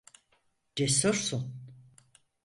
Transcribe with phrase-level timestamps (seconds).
[0.75, 1.43] Cesursun.